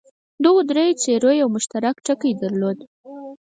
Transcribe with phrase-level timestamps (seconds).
[0.43, 2.77] دغو دریو څېرو یو مشترک ټکی درلود.